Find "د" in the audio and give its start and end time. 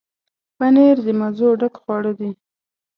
1.05-1.07